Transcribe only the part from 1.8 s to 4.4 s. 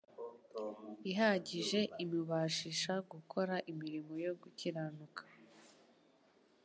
imubashisha gukora imirimo yo